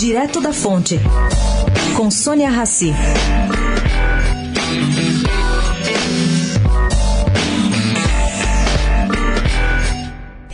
Direto 0.00 0.40
da 0.40 0.50
Fonte, 0.50 0.98
com 1.94 2.10
Sônia 2.10 2.48
Rassi. 2.48 2.90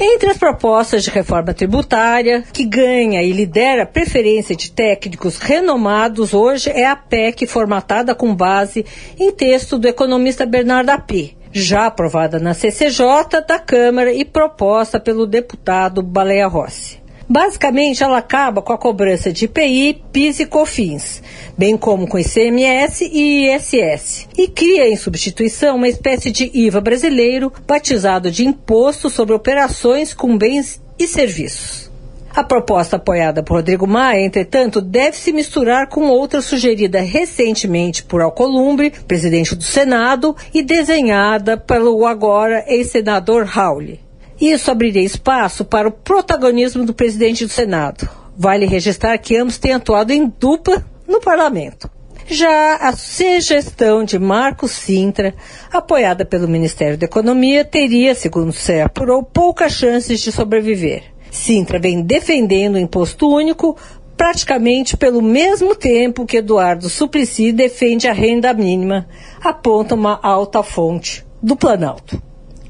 Entre 0.00 0.28
as 0.28 0.36
propostas 0.36 1.04
de 1.04 1.10
reforma 1.10 1.54
tributária, 1.54 2.42
que 2.52 2.64
ganha 2.64 3.22
e 3.22 3.30
lidera 3.30 3.84
a 3.84 3.86
preferência 3.86 4.56
de 4.56 4.72
técnicos 4.72 5.38
renomados 5.38 6.34
hoje, 6.34 6.68
é 6.70 6.84
a 6.84 6.96
PEC 6.96 7.46
formatada 7.46 8.16
com 8.16 8.34
base 8.34 8.84
em 9.16 9.30
texto 9.30 9.78
do 9.78 9.86
economista 9.86 10.44
Bernardo 10.44 10.90
Api, 10.90 11.38
já 11.52 11.86
aprovada 11.86 12.40
na 12.40 12.52
CCJ 12.52 13.44
da 13.46 13.60
Câmara 13.60 14.12
e 14.12 14.24
proposta 14.24 14.98
pelo 14.98 15.24
deputado 15.24 16.02
Baleia 16.02 16.48
Rossi. 16.48 17.05
Basicamente, 17.28 18.04
ela 18.04 18.18
acaba 18.18 18.62
com 18.62 18.72
a 18.72 18.78
cobrança 18.78 19.32
de 19.32 19.46
IPI, 19.46 20.02
PIS 20.12 20.40
e 20.40 20.46
COFINS, 20.46 21.22
bem 21.58 21.76
como 21.76 22.06
com 22.06 22.18
ICMS 22.18 23.04
e 23.12 23.48
ISS, 23.52 24.28
e 24.38 24.46
cria 24.46 24.88
em 24.88 24.96
substituição 24.96 25.76
uma 25.76 25.88
espécie 25.88 26.30
de 26.30 26.50
IVA 26.54 26.80
brasileiro, 26.80 27.52
batizado 27.66 28.30
de 28.30 28.46
Imposto 28.46 29.10
sobre 29.10 29.34
Operações 29.34 30.14
com 30.14 30.38
Bens 30.38 30.80
e 30.98 31.08
Serviços. 31.08 31.90
A 32.36 32.44
proposta 32.44 32.96
apoiada 32.96 33.42
por 33.42 33.54
Rodrigo 33.54 33.86
Maia, 33.86 34.20
entretanto, 34.20 34.82
deve 34.82 35.16
se 35.16 35.32
misturar 35.32 35.88
com 35.88 36.08
outra 36.08 36.42
sugerida 36.42 37.00
recentemente 37.00 38.04
por 38.04 38.20
Alcolumbre, 38.20 38.92
presidente 39.08 39.56
do 39.56 39.64
Senado, 39.64 40.36
e 40.52 40.62
desenhada 40.62 41.56
pelo 41.56 42.06
agora 42.06 42.62
ex-senador 42.68 43.46
Raul. 43.46 44.05
Isso 44.40 44.70
abriria 44.70 45.02
espaço 45.02 45.64
para 45.64 45.88
o 45.88 45.92
protagonismo 45.92 46.84
do 46.84 46.92
presidente 46.92 47.44
do 47.44 47.50
Senado. 47.50 48.08
Vale 48.36 48.66
registrar 48.66 49.16
que 49.18 49.36
ambos 49.36 49.58
têm 49.58 49.72
atuado 49.72 50.12
em 50.12 50.26
dupla 50.38 50.84
no 51.08 51.20
parlamento. 51.20 51.90
Já 52.28 52.76
a 52.76 52.92
sugestão 52.92 54.04
de 54.04 54.18
Marcos 54.18 54.72
Sintra, 54.72 55.32
apoiada 55.72 56.24
pelo 56.24 56.48
Ministério 56.48 56.98
da 56.98 57.06
Economia, 57.06 57.64
teria, 57.64 58.14
segundo 58.14 58.52
se 58.52 58.80
apurou, 58.80 59.22
poucas 59.22 59.72
chances 59.72 60.20
de 60.20 60.32
sobreviver. 60.32 61.04
Sintra 61.30 61.78
vem 61.78 62.02
defendendo 62.02 62.74
o 62.74 62.78
imposto 62.78 63.28
único 63.28 63.76
praticamente 64.16 64.96
pelo 64.96 65.22
mesmo 65.22 65.74
tempo 65.74 66.26
que 66.26 66.38
Eduardo 66.38 66.88
Suplicy 66.88 67.52
defende 67.52 68.08
a 68.08 68.12
renda 68.12 68.52
mínima, 68.52 69.06
aponta 69.40 69.94
uma 69.94 70.18
alta 70.22 70.62
fonte 70.62 71.24
do 71.42 71.54
Planalto. 71.54 72.20